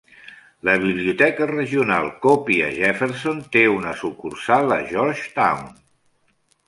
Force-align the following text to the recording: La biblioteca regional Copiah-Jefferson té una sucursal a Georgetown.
La 0.67 0.73
biblioteca 0.83 1.47
regional 1.51 2.09
Copiah-Jefferson 2.23 3.43
té 3.57 3.63
una 3.75 3.93
sucursal 4.01 4.75
a 4.79 4.81
Georgetown. 4.95 5.69